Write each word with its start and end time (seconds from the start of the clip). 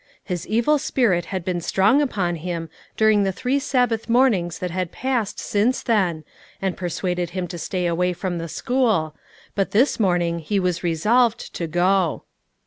His 0.23 0.47
evil 0.47 0.79
spirit 0.79 1.25
had 1.25 1.45
been 1.45 1.61
strong 1.61 2.01
upon 2.01 2.37
him 2.37 2.71
during 2.97 3.21
the 3.21 3.31
three 3.31 3.59
Sabbath 3.59 4.09
mornings 4.09 4.57
that 4.57 4.71
had 4.71 4.91
passed 4.91 5.37
since 5.39 5.83
then, 5.83 6.23
and 6.59 6.75
persuaded 6.75 7.29
him 7.37 7.47
to 7.49 7.59
stay 7.59 7.85
away 7.85 8.11
from 8.13 8.39
the 8.39 8.49
school, 8.49 9.15
but 9.53 9.73
this 9.73 9.99
morning 9.99 10.39
he 10.39 10.59
was 10.59 10.83
resolved 10.83 11.53
to 11.53 11.67
go. 11.67 12.23